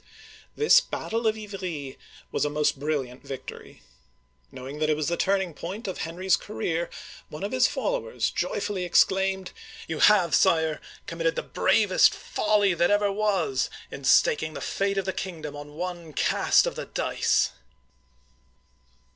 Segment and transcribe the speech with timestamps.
[0.55, 1.95] This battle of Ivry
[2.31, 3.83] was a most brilliant victory.
[4.51, 6.89] Know ing that it was the turning point of Henry's career,
[7.29, 9.51] one of his followers joyfully exclaimed:"
[9.87, 10.33] You have.
[10.33, 15.13] Sire, com mitted the bravest folly that ever was, in staking the fate of the
[15.13, 17.51] kingdom on one cast of the dice